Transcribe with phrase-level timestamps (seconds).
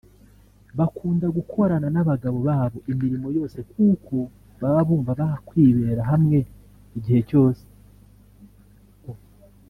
[0.77, 4.15] Bakunda gukorana n’abagabo babo imirimo yose kuko
[4.59, 6.39] baba bumva bakwibera hamwe
[6.97, 7.63] igihe cyose